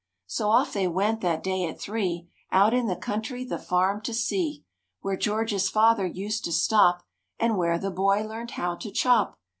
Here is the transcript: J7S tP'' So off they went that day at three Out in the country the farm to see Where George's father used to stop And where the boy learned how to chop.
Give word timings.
J7S 0.27 0.33
tP'' 0.33 0.33
So 0.33 0.49
off 0.49 0.73
they 0.73 0.87
went 0.87 1.21
that 1.21 1.43
day 1.43 1.63
at 1.65 1.79
three 1.79 2.27
Out 2.51 2.73
in 2.73 2.87
the 2.87 2.95
country 2.95 3.43
the 3.45 3.59
farm 3.59 4.01
to 4.01 4.15
see 4.15 4.65
Where 5.01 5.15
George's 5.15 5.69
father 5.69 6.07
used 6.07 6.43
to 6.45 6.51
stop 6.51 7.03
And 7.39 7.55
where 7.55 7.77
the 7.77 7.91
boy 7.91 8.23
learned 8.27 8.49
how 8.57 8.73
to 8.77 8.89
chop. 8.89 9.37